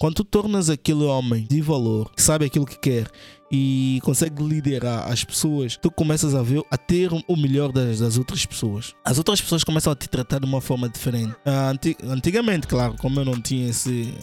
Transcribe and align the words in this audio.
Quando 0.00 0.14
tu 0.14 0.24
tornas 0.24 0.70
aquele 0.70 1.04
homem 1.04 1.46
de 1.46 1.60
valor, 1.60 2.10
que 2.16 2.22
sabe 2.22 2.46
aquilo 2.46 2.64
que 2.64 2.78
quer 2.78 3.06
e 3.52 4.00
consegue 4.02 4.42
liderar 4.42 5.06
as 5.12 5.22
pessoas, 5.22 5.76
tu 5.76 5.90
começas 5.90 6.34
a 6.34 6.42
ver, 6.42 6.62
a 6.70 6.78
ter 6.78 7.10
o 7.12 7.36
melhor 7.36 7.70
das, 7.70 7.98
das 7.98 8.16
outras 8.16 8.46
pessoas. 8.46 8.94
As 9.04 9.18
outras 9.18 9.42
pessoas 9.42 9.62
começam 9.62 9.92
a 9.92 9.96
te 9.96 10.08
tratar 10.08 10.38
de 10.38 10.46
uma 10.46 10.62
forma 10.62 10.88
diferente. 10.88 11.34
Ah, 11.44 11.70
antigamente, 12.04 12.66
claro, 12.66 12.96
como 12.98 13.20
eu 13.20 13.26
não 13.26 13.38
tinha 13.42 13.68
esse, 13.68 14.14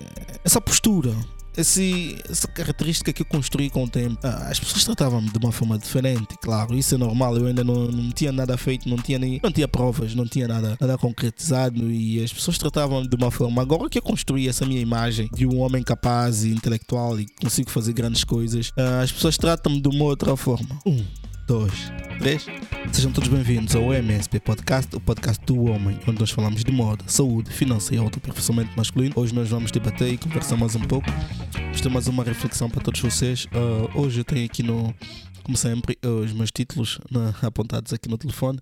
essa 0.43 0.59
postura 0.59 1.13
esse, 1.57 2.17
essa 2.29 2.47
característica 2.47 3.11
que 3.11 3.21
eu 3.21 3.25
construí 3.25 3.69
com 3.69 3.83
o 3.83 3.89
tempo. 3.89 4.17
Ah, 4.23 4.47
as 4.49 4.59
pessoas 4.59 4.83
tratavam-me 4.85 5.29
de 5.29 5.37
uma 5.37 5.51
forma 5.51 5.77
diferente, 5.77 6.35
claro, 6.41 6.75
isso 6.75 6.95
é 6.95 6.97
normal. 6.97 7.35
Eu 7.37 7.47
ainda 7.47 7.63
não, 7.63 7.87
não 7.87 8.11
tinha 8.11 8.31
nada 8.31 8.55
feito, 8.57 8.87
não 8.87 8.97
tinha 8.97 9.17
nem 9.17 9.39
não 9.43 9.51
tinha 9.51 9.67
provas, 9.67 10.13
não 10.13 10.25
tinha 10.25 10.47
nada, 10.47 10.77
nada 10.79 10.97
concretizado 10.97 11.91
e 11.91 12.23
as 12.23 12.31
pessoas 12.31 12.57
tratavam-me 12.57 13.07
de 13.07 13.15
uma 13.15 13.31
forma. 13.31 13.61
Agora 13.61 13.89
que 13.89 13.97
eu 13.97 14.01
construí 14.01 14.47
essa 14.47 14.65
minha 14.65 14.81
imagem 14.81 15.29
de 15.33 15.45
um 15.45 15.59
homem 15.59 15.83
capaz 15.83 16.43
e 16.43 16.49
intelectual 16.49 17.19
e 17.19 17.25
consigo 17.41 17.69
fazer 17.69 17.93
grandes 17.93 18.23
coisas, 18.23 18.71
ah, 18.77 19.01
as 19.01 19.11
pessoas 19.11 19.37
tratam-me 19.37 19.81
de 19.81 19.89
uma 19.89 20.05
outra 20.05 20.35
forma. 20.37 20.79
Um, 20.85 21.03
dois, 21.47 21.71
três. 22.19 22.45
Sejam 22.91 23.09
todos 23.13 23.29
bem-vindos 23.29 23.73
ao 23.73 23.93
MSP 23.93 24.37
Podcast, 24.41 24.93
o 24.93 24.99
podcast 24.99 25.43
do 25.45 25.63
homem, 25.63 25.97
onde 26.05 26.19
nós 26.19 26.29
falamos 26.29 26.61
de 26.61 26.71
moda, 26.73 27.05
saúde, 27.07 27.49
finança 27.49 27.95
e 27.95 27.97
autoaperfeiçoamento 27.97 28.75
masculino. 28.75 29.13
Hoje 29.15 29.33
nós 29.33 29.47
vamos 29.47 29.71
debater 29.71 30.11
e 30.11 30.17
conversar 30.17 30.57
mais 30.57 30.75
um 30.75 30.81
pouco. 30.81 31.07
Vamos 31.53 31.79
ter 31.79 31.87
mais 31.87 32.07
uma 32.07 32.21
reflexão 32.21 32.69
para 32.69 32.83
todos 32.83 32.99
vocês. 32.99 33.45
Uh, 33.45 33.97
hoje 33.97 34.19
eu 34.19 34.25
tenho 34.25 34.45
aqui 34.45 34.61
no, 34.61 34.93
como 35.41 35.55
sempre, 35.55 35.97
os 36.03 36.33
meus 36.33 36.51
títulos 36.51 36.99
apontados 37.41 37.93
aqui 37.93 38.09
no 38.09 38.17
telefone. 38.17 38.59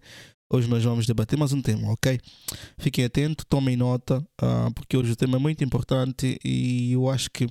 Hoje 0.47 0.69
nós 0.69 0.83
vamos 0.83 1.07
debater 1.07 1.39
mais 1.39 1.53
um 1.53 1.63
tema, 1.63 1.91
ok? 1.91 2.19
Fiquem 2.77 3.03
atentos, 3.03 3.45
tomem 3.49 3.75
nota, 3.75 4.19
uh, 4.39 4.71
porque 4.75 4.95
hoje 4.95 5.11
o 5.11 5.15
tema 5.15 5.37
é 5.37 5.39
muito 5.39 5.63
importante 5.63 6.37
e 6.45 6.93
eu 6.93 7.09
acho 7.09 7.31
que 7.31 7.47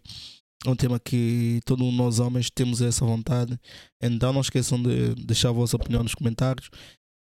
é 0.65 0.71
um 0.71 0.77
tema 0.77 0.99
que 0.99 1.61
todos 1.65 1.93
nós 1.93 2.19
homens 2.19 2.51
temos 2.51 2.81
essa 2.81 3.05
vontade. 3.05 3.59
Então 4.01 4.33
não 4.33 4.41
esqueçam 4.41 4.83
de 4.83 5.15
deixar 5.15 5.51
a 5.51 5.53
vossa 5.53 5.77
opinião 5.77 6.03
nos 6.03 6.15
comentários 6.15 6.71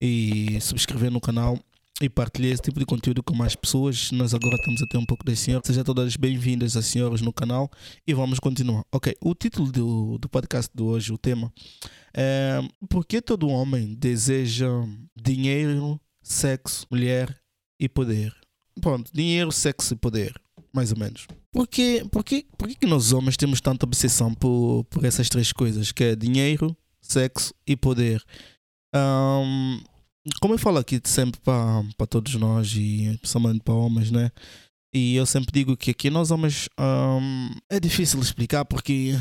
e 0.01 0.61
subscrever 0.61 1.11
no 1.11 1.21
canal 1.21 1.59
e 2.01 2.09
partilhar 2.09 2.53
esse 2.53 2.63
tipo 2.63 2.79
de 2.79 2.87
conteúdo 2.87 3.23
com 3.23 3.35
mais 3.35 3.57
pessoas. 3.57 4.11
Nós 4.13 4.33
agora 4.33 4.55
estamos 4.57 4.81
a 4.83 4.87
ter 4.87 4.97
um 4.97 5.05
pouco 5.05 5.25
das 5.25 5.41
senhoras. 5.41 5.67
Sejam 5.67 5.83
todas 5.85 6.17
bem-vindas 6.17 6.77
as 6.77 6.87
senhoras 6.87 7.21
no 7.21 7.33
canal 7.33 7.71
e 8.07 8.15
vamos 8.15 8.39
continuar. 8.39 8.85
Ok, 8.93 9.15
o 9.21 9.35
título 9.35 9.71
do, 9.73 10.19
do 10.19 10.29
podcast 10.29 10.71
de 10.73 10.83
hoje, 10.83 11.13
o 11.13 11.19
tema, 11.19 11.53
é 12.15 12.61
Por 12.89 13.05
que 13.05 13.21
todo 13.21 13.49
homem 13.49 13.95
deseja 13.95 14.69
dinheiro, 15.17 16.01
sexo, 16.23 16.87
mulher 16.91 17.37
e 17.79 17.89
poder? 17.89 18.35
Pronto, 18.81 19.11
dinheiro, 19.13 19.51
sexo 19.51 19.95
e 19.95 19.97
poder 19.97 20.33
mais 20.73 20.91
ou 20.93 20.99
menos. 20.99 21.27
Por 21.53 21.67
que, 21.67 22.05
por 22.11 22.25
que, 22.25 22.47
por 22.57 22.69
que 22.69 22.87
nós 22.87 23.13
homens 23.13 23.37
temos 23.37 23.61
tanta 23.61 23.85
obsessão 23.85 24.33
por, 24.35 24.85
por 24.85 25.05
essas 25.05 25.29
três 25.29 25.53
coisas, 25.53 25.93
que 25.93 26.05
é 26.05 26.17
dinheiro, 26.17 26.77
sexo 27.01 27.55
e 27.67 27.77
poder? 27.77 28.23
Um, 28.95 29.81
como 30.41 30.55
eu 30.55 30.59
falo 30.59 30.79
aqui 30.79 31.01
sempre 31.05 31.41
para 31.41 32.07
todos 32.09 32.35
nós 32.37 32.73
e 32.75 33.19
principalmente 33.21 33.61
para 33.61 33.75
homens, 33.75 34.11
né? 34.11 34.31
E 34.95 35.17
eu 35.17 35.25
sempre 35.25 35.51
digo 35.51 35.75
que 35.75 35.91
aqui 35.91 36.11
nós 36.11 36.31
homens 36.31 36.69
um, 36.79 37.51
é 37.71 37.81
difícil 37.81 38.21
explicar 38.21 38.63
porque 38.67 39.15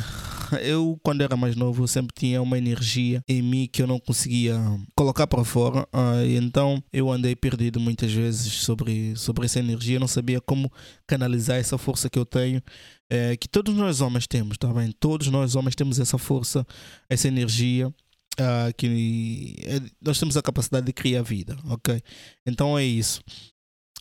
eu, 0.62 1.00
quando 1.02 1.22
era 1.22 1.38
mais 1.38 1.56
novo, 1.56 1.88
sempre 1.88 2.14
tinha 2.14 2.42
uma 2.42 2.58
energia 2.58 3.24
em 3.26 3.42
mim 3.42 3.70
que 3.72 3.82
eu 3.82 3.88
não 3.88 3.98
conseguia 3.98 4.60
colocar 4.94 5.28
para 5.28 5.46
fora. 5.46 5.88
Uh, 5.94 6.26
então 6.38 6.84
eu 6.92 7.10
andei 7.10 7.38
perdido 7.38 7.80
muitas 7.80 8.12
vezes 8.12 8.52
sobre, 8.52 9.16
sobre 9.16 9.46
essa 9.46 9.60
energia. 9.60 9.96
Eu 9.96 10.02
não 10.02 10.10
sabia 10.10 10.42
como 10.42 10.70
canalizar 11.08 11.58
essa 11.58 11.78
força 11.78 12.10
que 12.10 12.20
eu 12.20 12.26
tenho. 12.26 12.62
É, 13.10 13.38
que 13.38 13.48
todos 13.48 13.74
nós 13.74 14.02
homens 14.02 14.28
temos, 14.28 14.58
tá 14.58 14.74
bem? 14.74 14.92
Todos 15.00 15.28
nós 15.28 15.56
homens 15.56 15.76
temos 15.76 16.00
essa 16.00 16.18
força, 16.18 16.68
essa 17.10 17.30
energia. 17.30 17.88
Uh, 18.40 18.74
que 18.78 19.56
é, 19.64 19.82
nós 20.02 20.18
temos 20.18 20.36
a 20.38 20.42
capacidade 20.42 20.86
de 20.86 20.94
criar 20.94 21.22
vida, 21.22 21.58
ok? 21.66 22.02
Então 22.46 22.78
é 22.78 22.84
isso. 22.84 23.22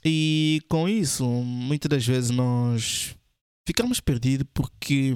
E 0.05 0.63
com 0.69 0.89
isso, 0.89 1.25
muitas 1.25 1.89
das 1.89 2.07
vezes 2.07 2.31
nós 2.31 3.15
ficamos 3.67 4.01
perdidos 4.01 4.47
porque 4.55 5.13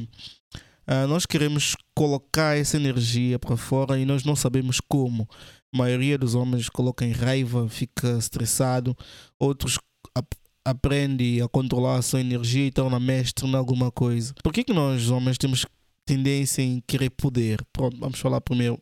uh, 0.86 1.08
nós 1.08 1.26
queremos 1.26 1.74
colocar 1.94 2.56
essa 2.56 2.76
energia 2.76 3.38
para 3.38 3.56
fora 3.56 3.98
e 3.98 4.04
nós 4.04 4.24
não 4.24 4.36
sabemos 4.36 4.80
como. 4.80 5.28
A 5.72 5.78
maioria 5.78 6.18
dos 6.18 6.34
homens 6.34 6.68
coloca 6.68 7.04
em 7.04 7.12
raiva, 7.12 7.68
fica 7.68 8.18
estressado, 8.18 8.96
outros 9.38 9.78
ap 10.14 10.26
aprendem 10.66 11.42
a 11.42 11.48
controlar 11.48 11.98
a 11.98 12.02
sua 12.02 12.22
energia 12.22 12.66
e 12.66 12.70
torna 12.70 12.98
mestre 12.98 13.46
em 13.46 13.54
alguma 13.54 13.90
coisa. 13.90 14.32
Por 14.42 14.50
que, 14.50 14.64
que 14.64 14.72
nós, 14.72 15.10
homens, 15.10 15.36
temos 15.36 15.66
tendência 16.06 16.62
em 16.62 16.82
querer 16.86 17.10
poder? 17.10 17.62
Pronto, 17.70 17.98
vamos 17.98 18.18
falar 18.18 18.40
primeiro 18.40 18.80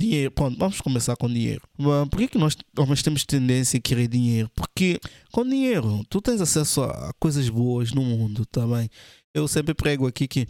Dinheiro, 0.00 0.30
pronto, 0.30 0.56
vamos 0.56 0.80
começar 0.80 1.16
com 1.16 1.28
dinheiro. 1.28 1.62
Por 2.08 2.18
que, 2.18 2.28
que 2.28 2.38
nós 2.38 2.56
homens 2.78 3.02
temos 3.02 3.24
tendência 3.24 3.78
a 3.78 3.80
querer 3.80 4.06
dinheiro? 4.06 4.48
Porque 4.54 5.00
com 5.32 5.44
dinheiro 5.44 6.04
tu 6.08 6.20
tens 6.20 6.40
acesso 6.40 6.82
a 6.84 7.12
coisas 7.18 7.48
boas 7.48 7.92
no 7.92 8.02
mundo 8.02 8.46
também. 8.46 8.88
Eu 9.34 9.48
sempre 9.48 9.74
prego 9.74 10.06
aqui 10.06 10.28
que 10.28 10.46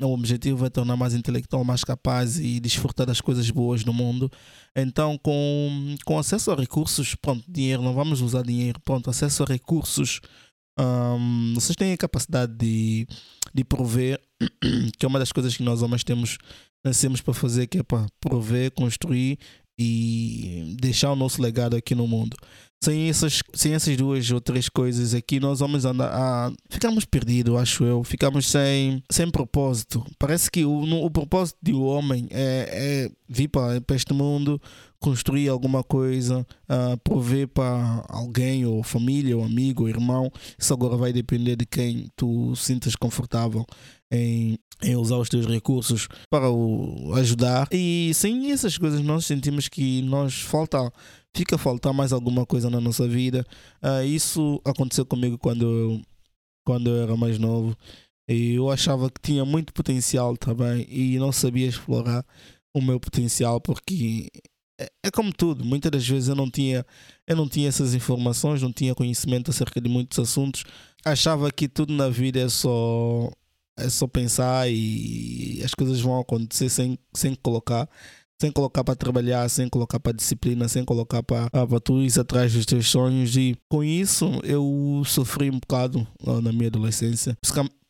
o 0.00 0.12
objetivo 0.12 0.64
é 0.64 0.70
tornar 0.70 0.96
mais 0.96 1.14
intelectual, 1.14 1.64
mais 1.64 1.82
capaz 1.82 2.38
e 2.38 2.60
desfrutar 2.60 3.06
das 3.06 3.20
coisas 3.20 3.50
boas 3.50 3.84
no 3.84 3.92
mundo. 3.92 4.30
Então, 4.74 5.18
com, 5.18 5.96
com 6.04 6.18
acesso 6.18 6.52
a 6.52 6.54
recursos, 6.54 7.16
pronto, 7.16 7.44
dinheiro, 7.48 7.82
não 7.82 7.94
vamos 7.94 8.20
usar 8.20 8.42
dinheiro, 8.42 8.80
pronto, 8.80 9.10
acesso 9.10 9.42
a 9.42 9.46
recursos, 9.46 10.20
um, 10.78 11.54
vocês 11.54 11.76
têm 11.76 11.92
a 11.92 11.98
capacidade 11.98 12.52
de, 12.54 13.06
de 13.52 13.64
prover, 13.64 14.20
que 14.98 15.04
é 15.04 15.08
uma 15.08 15.18
das 15.18 15.32
coisas 15.32 15.56
que 15.56 15.62
nós 15.62 15.82
homens 15.82 16.04
temos 16.04 16.38
nascemos 16.84 17.20
para 17.20 17.34
fazer, 17.34 17.66
que 17.66 17.78
é 17.78 17.82
para 17.82 18.06
prover, 18.20 18.70
construir 18.72 19.38
e 19.78 20.76
deixar 20.80 21.12
o 21.12 21.16
nosso 21.16 21.40
legado 21.40 21.76
aqui 21.76 21.94
no 21.94 22.06
mundo. 22.06 22.36
Sem 22.82 23.08
essas, 23.08 23.40
sem 23.54 23.74
essas 23.74 23.96
duas 23.96 24.28
ou 24.32 24.40
três 24.40 24.68
coisas 24.68 25.14
aqui, 25.14 25.38
nós 25.38 25.60
vamos 25.60 25.84
andar 25.84 26.10
a, 26.12 26.52
ficamos 26.68 27.04
perdidos, 27.04 27.54
acho 27.56 27.84
eu. 27.84 28.02
Ficamos 28.02 28.46
sem, 28.46 29.00
sem 29.08 29.30
propósito. 29.30 30.04
Parece 30.18 30.50
que 30.50 30.64
o, 30.64 30.84
no, 30.84 31.04
o 31.04 31.10
propósito 31.10 31.58
do 31.62 31.84
homem 31.84 32.26
é, 32.30 33.06
é 33.08 33.10
vir 33.28 33.46
para, 33.46 33.80
para 33.80 33.94
este 33.94 34.12
mundo, 34.12 34.60
construir 34.98 35.48
alguma 35.48 35.82
coisa, 35.82 36.46
uh, 36.68 36.96
prover 37.04 37.48
para 37.48 38.04
alguém, 38.08 38.66
ou 38.66 38.82
família, 38.82 39.36
ou 39.36 39.44
amigo, 39.44 39.82
ou 39.82 39.88
irmão. 39.88 40.30
Isso 40.58 40.74
agora 40.74 40.96
vai 40.96 41.12
depender 41.12 41.56
de 41.56 41.66
quem 41.66 42.08
tu 42.16 42.54
sintas 42.56 42.96
confortável 42.96 43.64
em, 44.10 44.58
em 44.82 44.96
usar 44.96 45.16
os 45.16 45.28
teus 45.28 45.46
recursos 45.46 46.06
para 46.28 46.50
o 46.50 47.12
ajudar. 47.14 47.68
E 47.72 48.12
sem 48.14 48.52
essas 48.52 48.76
coisas 48.76 49.00
nós 49.00 49.24
sentimos 49.24 49.68
que 49.68 50.02
nós 50.02 50.40
falta, 50.40 50.92
fica 51.34 51.56
a 51.56 51.58
faltar 51.58 51.92
mais 51.92 52.12
alguma 52.12 52.46
coisa 52.46 52.68
na 52.70 52.80
nossa 52.80 53.06
vida. 53.08 53.46
Uh, 53.82 54.04
isso 54.04 54.60
aconteceu 54.64 55.06
comigo 55.06 55.38
quando 55.38 55.64
eu, 55.64 56.02
quando 56.64 56.90
eu 56.90 57.02
era 57.02 57.16
mais 57.16 57.38
novo. 57.38 57.76
E 58.28 58.54
eu 58.54 58.70
achava 58.70 59.10
que 59.10 59.20
tinha 59.20 59.44
muito 59.44 59.72
potencial 59.72 60.36
também 60.36 60.86
e 60.88 61.18
não 61.18 61.32
sabia 61.32 61.66
explorar 61.66 62.24
o 62.74 62.80
meu 62.80 62.98
potencial 63.00 63.60
porque 63.60 64.30
é, 64.80 64.90
é 65.04 65.10
como 65.10 65.32
tudo, 65.32 65.64
muitas 65.64 65.90
das 65.90 66.06
vezes 66.08 66.28
eu 66.28 66.34
não 66.34 66.50
tinha 66.50 66.86
eu 67.26 67.36
não 67.36 67.48
tinha 67.48 67.68
essas 67.68 67.94
informações, 67.94 68.62
não 68.62 68.72
tinha 68.72 68.94
conhecimento 68.94 69.50
acerca 69.50 69.80
de 69.80 69.88
muitos 69.88 70.18
assuntos. 70.18 70.64
Achava 71.04 71.50
que 71.50 71.68
tudo 71.68 71.92
na 71.92 72.08
vida 72.08 72.40
é 72.40 72.48
só 72.48 73.30
é 73.76 73.88
só 73.88 74.06
pensar 74.06 74.70
e 74.70 75.60
as 75.64 75.74
coisas 75.74 76.00
vão 76.00 76.20
acontecer 76.20 76.68
sem, 76.68 76.98
sem 77.14 77.34
colocar 77.34 77.88
sem 78.42 78.50
colocar 78.50 78.82
para 78.82 78.96
trabalhar, 78.96 79.48
sem 79.48 79.68
colocar 79.68 80.00
para 80.00 80.12
disciplina, 80.12 80.66
sem 80.68 80.84
colocar 80.84 81.22
para, 81.22 81.48
para 81.48 81.80
tu 81.80 82.00
ir 82.02 82.18
atrás 82.18 82.52
dos 82.52 82.66
teus 82.66 82.88
sonhos. 82.88 83.36
E 83.36 83.56
com 83.68 83.84
isso 83.84 84.40
eu 84.42 85.02
sofri 85.06 85.48
um 85.48 85.60
bocado 85.60 86.06
na 86.42 86.52
minha 86.52 86.66
adolescência, 86.66 87.38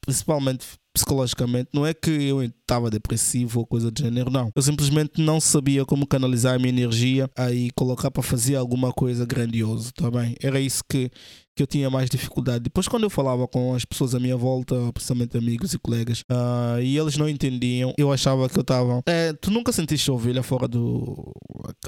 principalmente 0.02 0.66
psicologicamente. 0.92 1.70
Não 1.72 1.86
é 1.86 1.94
que 1.94 2.10
eu 2.10 2.42
estava 2.42 2.90
depressivo 2.90 3.60
ou 3.60 3.66
coisa 3.66 3.90
do 3.90 4.02
gênero, 4.02 4.30
não. 4.30 4.50
Eu 4.54 4.62
simplesmente 4.62 5.20
não 5.20 5.40
sabia 5.40 5.84
como 5.84 6.06
canalizar 6.06 6.54
a 6.54 6.58
minha 6.58 6.68
energia 6.68 7.30
aí 7.36 7.70
colocar 7.72 8.10
para 8.10 8.22
fazer 8.22 8.56
alguma 8.56 8.92
coisa 8.92 9.24
grandiosa, 9.24 9.90
tá 9.94 10.10
bem? 10.10 10.36
Era 10.42 10.60
isso 10.60 10.82
que, 10.88 11.10
que 11.56 11.62
eu 11.62 11.66
tinha 11.66 11.88
mais 11.90 12.10
dificuldade. 12.10 12.64
Depois, 12.64 12.88
quando 12.88 13.04
eu 13.04 13.10
falava 13.10 13.48
com 13.48 13.74
as 13.74 13.84
pessoas 13.84 14.14
à 14.14 14.20
minha 14.20 14.36
volta, 14.36 14.74
principalmente 14.92 15.36
amigos 15.36 15.72
e 15.72 15.78
colegas, 15.78 16.20
uh, 16.30 16.80
e 16.80 16.96
eles 16.96 17.16
não 17.16 17.28
entendiam, 17.28 17.94
eu 17.96 18.12
achava 18.12 18.48
que 18.48 18.58
eu 18.58 18.62
estava. 18.62 19.02
É, 19.06 19.32
tu 19.32 19.50
nunca 19.50 19.72
sentiste 19.72 20.10
a 20.10 20.14
ovelha 20.14 20.42
fora 20.42 20.68
do. 20.68 21.32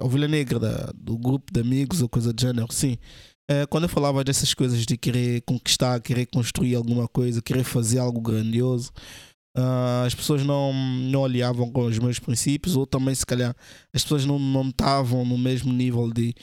a 0.01 0.05
ovelha 0.05 0.29
negra 0.29 0.59
da, 0.59 0.93
do 0.95 1.19
grupo 1.19 1.53
de 1.53 1.61
amigos 1.61 2.01
ou 2.03 2.09
coisa 2.09 2.33
do 2.33 2.41
gênero? 2.41 2.67
Sim. 2.71 2.97
É, 3.49 3.67
quando 3.67 3.85
eu 3.85 3.89
falava 3.89 4.25
dessas 4.25 4.55
coisas 4.55 4.87
de 4.87 4.97
querer 4.97 5.43
conquistar, 5.43 6.01
querer 6.01 6.27
construir 6.27 6.75
alguma 6.75 7.07
coisa, 7.07 7.43
querer 7.43 7.65
fazer 7.65 7.99
algo 7.99 8.21
grandioso, 8.21 8.91
uh, 9.57 10.07
as 10.07 10.15
pessoas 10.15 10.43
não, 10.43 10.73
não 10.73 11.21
olhavam 11.21 11.71
com 11.71 11.85
os 11.85 11.99
meus 11.99 12.19
princípios, 12.19 12.75
ou 12.75 12.87
também, 12.87 13.15
se 13.15 13.27
calhar, 13.27 13.55
as 13.93 14.03
pessoas 14.03 14.25
não, 14.25 14.39
não 14.39 14.71
no 15.25 15.37
mesmo 15.37 15.73
nível 15.73 16.11
de, 16.11 16.35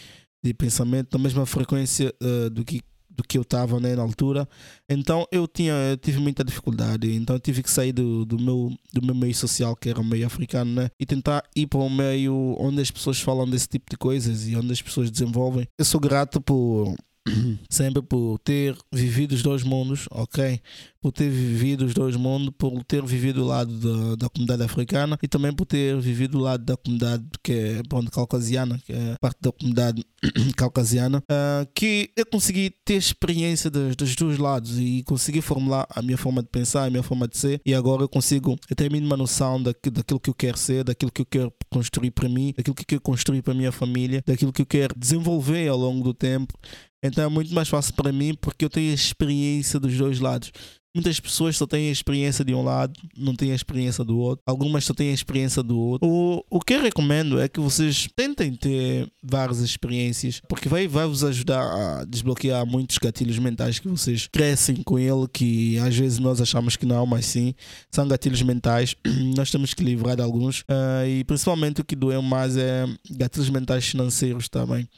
de 0.46 0.54
pensamento, 0.54 1.18
na 1.18 1.24
mesma 1.24 1.46
frequência 1.46 2.14
uh, 2.22 2.50
do, 2.52 2.64
que, 2.64 2.82
do 3.16 3.24
que 3.24 3.38
eu 3.38 3.42
estava 3.42 3.80
né, 3.80 3.96
na 3.96 4.02
altura. 4.02 4.48
Então 4.90 5.26
eu 5.32 5.48
tinha 5.48 5.74
eu 5.74 5.98
tive 5.98 6.20
muita 6.20 6.44
dificuldade. 6.44 7.14
Então 7.14 7.36
eu 7.36 7.40
tive 7.40 7.62
que 7.62 7.70
sair 7.70 7.92
do, 7.92 8.26
do, 8.26 8.40
meu, 8.40 8.72
do 8.94 9.06
meu 9.06 9.16
meio 9.16 9.36
social, 9.36 9.76
que 9.76 9.90
era 9.90 10.00
o 10.00 10.04
meio 10.04 10.26
africano, 10.26 10.74
né? 10.74 10.90
E 11.00 11.06
tentar 11.06 11.44
ir 11.56 11.68
para 11.68 11.80
um 11.80 11.90
meio 11.90 12.56
onde 12.60 12.82
as 12.82 12.92
pessoas 12.92 13.20
falam 13.20 13.50
desse 13.50 13.68
tipo 13.68 13.90
de 13.90 13.98
coisas 13.98 14.48
e 14.48 14.56
onde 14.56 14.72
as 14.72 14.82
pessoas 14.82 15.12
desenvolvem. 15.12 15.68
Eu 15.78 15.86
sou 15.86 16.00
grato 16.00 16.42
por 16.42 16.96
sempre 17.70 18.02
por 18.02 18.40
ter 18.40 18.76
vivido 18.92 19.34
os 19.34 19.42
dois 19.42 19.64
mundos, 19.64 20.08
ok? 20.12 20.60
Por 21.02 21.12
ter 21.12 21.30
vivido 21.30 21.86
os 21.86 21.94
dois 21.94 22.16
mundos, 22.16 22.54
por 22.58 22.84
ter 22.84 23.04
vivido 23.04 23.44
o 23.44 23.48
lado 23.48 23.74
da, 23.74 24.16
da 24.16 24.30
comunidade 24.30 24.64
africana 24.64 25.18
e 25.22 25.28
também 25.28 25.52
por 25.52 25.66
ter 25.66 26.00
vivido 26.00 26.38
o 26.38 26.42
lado 26.42 26.64
da 26.64 26.78
comunidade 26.78 27.24
que 27.44 27.52
é 27.52 27.82
pronto, 27.88 28.12
caucasiana, 28.12 28.80
que 28.86 28.94
é 28.94 29.16
parte 29.20 29.40
da 29.42 29.52
comunidade 29.52 30.06
caucasiana, 30.56 31.20
uh, 31.20 31.68
que 31.74 32.12
eu 32.16 32.26
consegui 32.26 32.72
ter 32.86 32.96
experiência 32.96 33.70
dos, 33.70 33.96
dos 33.96 34.16
dois 34.16 34.38
lados 34.38 34.78
e 34.80 35.04
consegui 35.04 35.42
formular 35.42 35.88
a 35.90 36.02
minha 36.02 36.18
forma 36.18 36.42
de 36.44 36.50
pensar, 36.50 36.86
a 36.86 36.90
minha 36.90 37.04
forma 37.04 37.28
de 37.28 37.38
ser 37.38 37.62
e 37.66 37.74
agora 37.74 38.04
eu 38.04 38.10
consigo 38.10 38.56
ter 38.76 38.88
a 38.88 38.90
mínima 38.90 39.18
noção 39.18 39.62
daquilo, 39.62 39.96
daquilo 39.96 40.20
que 40.20 40.30
eu 40.30 40.34
quero 40.34 40.58
ser, 40.58 40.84
daquilo 40.84 41.12
que 41.12 41.22
eu 41.22 41.26
quero 41.26 41.54
construir 41.70 42.12
para 42.12 42.30
mim, 42.30 42.54
daquilo 42.56 42.76
que 42.76 42.84
eu 42.84 42.88
quero 42.88 43.02
construir 43.02 43.42
para 43.42 43.54
a 43.54 43.56
minha 43.56 43.72
família, 43.72 44.24
daquilo 44.26 44.54
que 44.54 44.62
eu 44.62 44.66
quero 44.66 44.96
desenvolver 44.98 45.68
ao 45.68 45.78
longo 45.78 46.04
do 46.04 46.14
tempo 46.14 46.54
então 47.04 47.24
é 47.24 47.30
muito 47.30 47.54
mais 47.54 47.68
fácil 47.70 47.94
para 47.94 48.12
mim 48.12 48.34
porque 48.40 48.66
eu 48.66 48.70
tenho 48.70 48.92
a 48.92 48.96
experiência 48.96 49.80
dos 49.80 49.98
dois 49.98 50.20
lados. 50.20 50.52
Muitas 50.94 51.22
pessoas 51.22 51.56
só 51.56 51.66
têm 51.66 51.88
a 51.88 51.92
experiência 51.92 52.44
de 52.44 52.54
um 52.54 52.62
lado, 52.62 53.00
não 53.18 53.34
têm 53.34 53.54
a 53.54 53.56
experiência 53.56 54.04
do 54.04 54.18
outro. 54.20 54.44
Algumas 54.46 54.84
só 54.84 54.94
têm 54.94 55.12
a 55.12 55.14
experiência 55.14 55.64
do 55.64 55.80
outro. 55.80 56.06
O, 56.08 56.44
o 56.50 56.60
que 56.60 56.74
eu 56.74 56.82
recomendo 56.82 57.40
é 57.40 57.48
que 57.48 57.62
vocês 57.62 58.10
tentem 58.14 58.54
ter 58.54 59.10
várias 59.24 59.60
experiências, 59.60 60.42
porque 60.50 60.68
vai, 60.68 60.90
vai 60.90 61.08
vos 61.08 61.24
ajudar 61.24 61.62
a 61.62 62.04
desbloquear 62.04 62.66
muitos 62.66 62.98
gatilhos 62.98 63.40
mentais 63.40 63.80
que 63.80 63.88
vocês 63.88 64.28
crescem 64.28 64.84
com 64.84 65.00
ele, 65.00 65.30
que 65.32 65.78
às 65.80 65.96
vezes 65.96 66.20
nós 66.20 66.42
achamos 66.42 66.76
que 66.76 66.86
não, 66.86 67.06
mas 67.06 67.26
sim, 67.26 67.56
são 67.90 68.06
gatilhos 68.06 68.42
mentais. 68.42 68.94
nós 69.38 69.50
temos 69.50 69.74
que 69.74 69.86
livrar 69.86 70.18
de 70.18 70.22
alguns. 70.22 70.60
Uh, 70.62 71.08
e 71.08 71.24
principalmente 71.24 71.80
o 71.80 71.86
que 71.86 71.96
doeu 71.96 72.22
mais 72.22 72.58
é 72.58 72.86
gatilhos 73.10 73.50
mentais 73.50 73.88
financeiros 73.88 74.50
também 74.50 74.90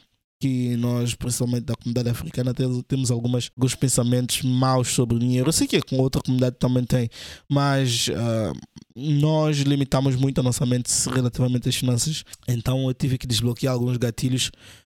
que 0.44 0.76
nós, 0.76 1.14
principalmente 1.14 1.64
da 1.64 1.74
comunidade 1.74 2.10
africana, 2.10 2.52
temos 2.86 3.10
algumas, 3.10 3.50
alguns 3.56 3.74
pensamentos 3.74 4.42
maus 4.42 4.88
sobre 4.88 5.16
o 5.16 5.18
dinheiro. 5.18 5.48
Eu 5.48 5.52
sei 5.54 5.66
que 5.66 5.80
com 5.80 5.96
outra 5.96 6.20
comunidade 6.20 6.56
também 6.58 6.84
tem, 6.84 7.08
mas 7.48 8.08
uh, 8.08 8.52
nós 8.94 9.56
limitamos 9.60 10.16
muito 10.16 10.40
a 10.40 10.44
nossa 10.44 10.66
mente 10.66 10.90
relativamente 11.08 11.66
às 11.66 11.76
finanças. 11.76 12.24
Então 12.46 12.86
eu 12.86 12.92
tive 12.92 13.16
que 13.16 13.26
desbloquear 13.26 13.72
alguns 13.72 13.96
gatilhos 13.96 14.48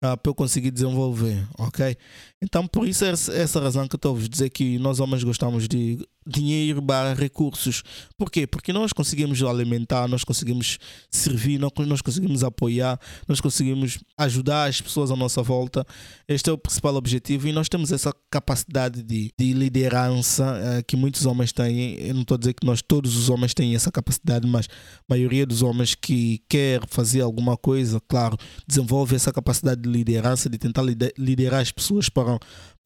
uh, 0.05 0.19
para 0.19 0.29
eu 0.29 0.35
conseguir 0.35 0.71
desenvolver, 0.71 1.43
ok? 1.59 1.97
Então 2.43 2.67
por 2.67 2.87
isso 2.87 3.07
é 3.07 3.13
essa 3.13 3.59
razão 3.59 3.89
que 3.89 3.95
eu 3.95 3.99
estou 3.99 4.13
a 4.15 4.19
vos 4.19 4.29
dizer 4.29 4.51
que 4.51 4.79
nós 4.79 5.01
homens 5.01 5.25
gostamos 5.25 5.67
de 5.67 5.99
dinheiro 6.29 6.81
barra 6.81 7.15
recursos. 7.15 7.83
Por 8.17 8.31
quê? 8.31 8.47
Porque 8.47 8.73
nós 8.73 8.93
conseguimos 8.93 9.43
alimentar, 9.43 10.07
nós 10.07 10.25
conseguimos 10.25 10.79
servir, 11.11 11.59
nós 11.59 12.03
conseguimos 12.03 12.45
apoiar, 12.45 12.99
nós 13.27 13.41
conseguimos 13.41 13.99
ajudar 14.17 14.69
as 14.69 14.81
pessoas 14.81 15.11
à 15.11 15.17
nossa 15.17 15.43
volta. 15.43 15.87
Este 16.29 16.51
é 16.51 16.53
o 16.53 16.59
principal 16.59 16.95
objetivo 16.97 17.49
e 17.49 17.53
nós 17.53 17.69
temos 17.69 17.93
essa 17.93 18.13
capacidade 18.31 19.03
de, 19.03 19.33
de 19.39 19.53
liderança 19.53 20.45
uh, 20.45 20.85
que 20.87 20.97
muitos 20.97 21.25
homens 21.27 21.53
têm. 21.53 21.95
Eu 21.95 22.15
não 22.15 22.23
estou 22.23 22.35
a 22.35 22.39
dizer 22.39 22.55
que 22.55 22.67
nós 22.67 22.83
todos 22.83 23.17
os 23.17 23.31
homens 23.31 23.55
têm 23.55 23.75
essa 23.75 23.91
capacidade, 23.91 24.47
mas 24.47 24.67
a 24.67 25.03
maioria 25.09 25.47
dos 25.47 25.63
homens 25.63 25.95
que 25.95 26.43
quer 26.49 26.81
fazer 26.89 27.23
alguma 27.23 27.57
coisa, 27.57 28.01
claro, 28.07 28.37
desenvolve 28.67 29.17
essa 29.17 29.33
capacidade 29.33 29.81
de 29.81 29.89
liderança, 29.89 30.49
de 30.51 30.59
tentar 30.59 30.83
liderar 31.17 31.61
as 31.61 31.73
pessoas 31.73 32.09
para, 32.09 32.39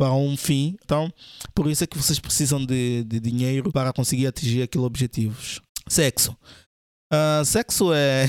para 0.03 0.13
um 0.15 0.37
fim. 0.37 0.77
Então, 0.85 1.13
por 1.55 1.71
isso 1.71 1.85
é 1.85 1.87
que 1.87 1.97
vocês 1.97 2.19
precisam 2.19 2.65
de, 2.67 3.05
de 3.05 3.21
dinheiro 3.21 3.71
para 3.71 3.93
conseguir 3.93 4.27
atingir 4.27 4.63
aqueles 4.63 4.85
objetivos. 4.85 5.61
Sexo. 5.89 6.37
Uh, 7.13 7.45
sexo 7.45 7.93
é. 7.93 8.27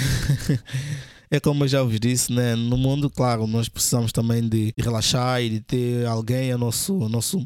é 1.31 1.39
como 1.39 1.63
eu 1.63 1.67
já 1.67 1.81
vos 1.81 1.99
disse, 1.99 2.31
né? 2.31 2.55
no 2.55 2.77
mundo, 2.77 3.09
claro, 3.09 3.47
nós 3.47 3.67
precisamos 3.69 4.11
também 4.11 4.47
de 4.47 4.71
relaxar 4.77 5.41
e 5.41 5.49
de 5.49 5.61
ter 5.61 6.05
alguém 6.05 6.51
a 6.51 6.59
nosso, 6.59 7.05
a 7.05 7.09
nosso, 7.09 7.43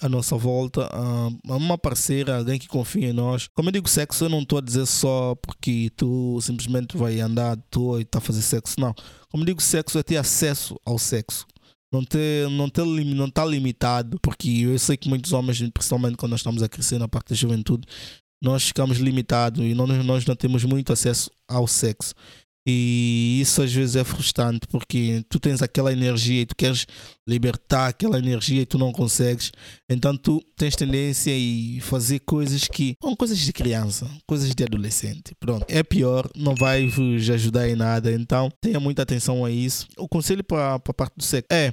a 0.00 0.08
nossa 0.08 0.36
volta, 0.36 0.88
uh, 0.94 1.36
uma 1.42 1.76
parceira, 1.76 2.38
alguém 2.38 2.60
que 2.60 2.68
confia 2.68 3.08
em 3.08 3.12
nós. 3.12 3.48
Como 3.56 3.70
eu 3.70 3.72
digo 3.72 3.88
sexo, 3.88 4.26
eu 4.26 4.28
não 4.28 4.42
estou 4.42 4.58
a 4.58 4.62
dizer 4.62 4.86
só 4.86 5.34
porque 5.42 5.90
tu 5.96 6.40
simplesmente 6.40 6.96
vai 6.96 7.18
andar 7.18 7.54
à 7.54 7.56
toa 7.56 7.98
e 7.98 8.02
está 8.02 8.18
a 8.18 8.22
fazer 8.22 8.42
sexo, 8.42 8.78
não. 8.78 8.94
Como 9.32 9.42
eu 9.42 9.46
digo 9.46 9.60
sexo, 9.60 9.98
é 9.98 10.02
ter 10.04 10.16
acesso 10.16 10.78
ao 10.86 10.96
sexo 10.96 11.44
não 11.94 12.04
ter, 12.04 12.50
não 12.50 12.68
ter 12.68 12.84
não 12.84 13.26
está 13.26 13.44
limitado, 13.44 14.18
porque 14.20 14.48
eu 14.48 14.78
sei 14.78 14.96
que 14.96 15.08
muitos 15.08 15.32
homens, 15.32 15.58
principalmente 15.70 16.16
quando 16.16 16.32
nós 16.32 16.40
estamos 16.40 16.62
a 16.62 16.68
crescer 16.68 16.98
na 16.98 17.06
parte 17.06 17.28
da 17.30 17.36
juventude, 17.36 17.86
nós 18.42 18.64
ficamos 18.64 18.98
limitados 18.98 19.64
e 19.64 19.74
nós 19.74 20.26
não 20.26 20.36
temos 20.36 20.64
muito 20.64 20.92
acesso 20.92 21.30
ao 21.48 21.66
sexo. 21.66 22.14
E 22.66 23.40
isso 23.42 23.60
às 23.60 23.72
vezes 23.72 23.94
é 23.94 24.04
frustrante 24.04 24.66
porque 24.68 25.22
tu 25.28 25.38
tens 25.38 25.60
aquela 25.60 25.92
energia 25.92 26.42
e 26.42 26.46
tu 26.46 26.56
queres 26.56 26.86
libertar 27.26 27.88
aquela 27.88 28.18
energia 28.18 28.62
e 28.62 28.66
tu 28.66 28.78
não 28.78 28.90
consegues. 28.90 29.52
Então 29.88 30.16
tu 30.16 30.42
tens 30.56 30.74
tendência 30.74 31.32
a 31.32 31.82
fazer 31.82 32.20
coisas 32.20 32.66
que 32.66 32.96
são 33.02 33.14
coisas 33.14 33.38
de 33.38 33.52
criança, 33.52 34.10
coisas 34.26 34.54
de 34.54 34.64
adolescente. 34.64 35.34
Pronto, 35.38 35.66
é 35.68 35.82
pior, 35.82 36.28
não 36.34 36.54
vai 36.54 36.86
vos 36.86 37.28
ajudar 37.28 37.68
em 37.68 37.76
nada. 37.76 38.10
Então 38.12 38.50
tenha 38.60 38.80
muita 38.80 39.02
atenção 39.02 39.44
a 39.44 39.50
isso. 39.50 39.86
O 39.98 40.08
conselho 40.08 40.42
para 40.42 40.76
a 40.76 40.78
parte 40.78 41.14
do 41.16 41.22
sexo 41.22 41.48
é 41.50 41.72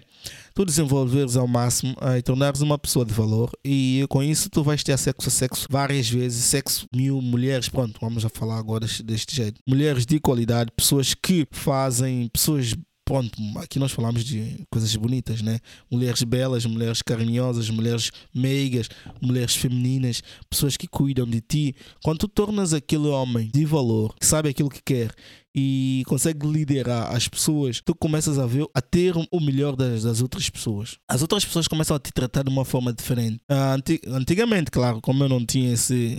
tu 0.53 0.65
desenvolveres 0.65 1.35
ao 1.35 1.47
máximo 1.47 1.93
uh, 2.01 2.17
e 2.17 2.21
tornares 2.21 2.61
uma 2.61 2.77
pessoa 2.77 3.05
de 3.05 3.13
valor 3.13 3.51
e 3.63 4.05
com 4.09 4.21
isso 4.21 4.49
tu 4.49 4.63
vais 4.63 4.83
ter 4.83 4.97
sexo 4.97 5.27
a 5.27 5.31
sexo 5.31 5.67
várias 5.69 6.09
vezes, 6.09 6.43
sexo 6.43 6.87
mil 6.93 7.21
mulheres, 7.21 7.69
pronto, 7.69 7.99
vamos 8.01 8.25
a 8.25 8.29
falar 8.29 8.57
agora 8.57 8.81
deste, 8.81 9.03
deste 9.03 9.35
jeito. 9.35 9.61
Mulheres 9.67 10.05
de 10.05 10.19
qualidade, 10.19 10.71
pessoas 10.75 11.13
que 11.13 11.47
fazem, 11.51 12.27
pessoas 12.29 12.75
pronto, 13.11 13.37
aqui 13.57 13.77
nós 13.77 13.91
falamos 13.91 14.23
de 14.23 14.65
coisas 14.71 14.95
bonitas, 14.95 15.41
né? 15.41 15.59
Mulheres 15.91 16.23
belas, 16.23 16.65
mulheres 16.65 17.01
carinhosas, 17.01 17.69
mulheres 17.69 18.09
meigas, 18.33 18.87
mulheres 19.21 19.53
femininas, 19.53 20.23
pessoas 20.49 20.77
que 20.77 20.87
cuidam 20.87 21.27
de 21.27 21.41
ti. 21.41 21.75
Quando 22.01 22.19
tu 22.19 22.29
tornas 22.29 22.73
aquele 22.73 23.07
homem 23.07 23.51
de 23.53 23.65
valor, 23.65 24.15
que 24.17 24.25
sabe 24.25 24.47
aquilo 24.47 24.69
que 24.69 24.81
quer 24.81 25.13
e 25.53 26.03
consegue 26.07 26.47
liderar 26.47 27.13
as 27.13 27.27
pessoas, 27.27 27.81
tu 27.83 27.93
começas 27.93 28.39
a 28.39 28.45
ver, 28.45 28.65
a 28.73 28.81
ter 28.81 29.13
o 29.17 29.39
melhor 29.41 29.75
das, 29.75 30.03
das 30.03 30.21
outras 30.21 30.49
pessoas. 30.49 30.97
As 31.05 31.21
outras 31.21 31.43
pessoas 31.43 31.67
começam 31.67 31.97
a 31.97 31.99
te 31.99 32.13
tratar 32.13 32.43
de 32.43 32.49
uma 32.49 32.63
forma 32.63 32.93
diferente. 32.93 33.41
Ah, 33.49 33.75
antigamente, 34.07 34.71
claro, 34.71 35.01
como 35.01 35.25
eu 35.25 35.27
não 35.27 35.45
tinha 35.45 35.73
esse, 35.73 36.17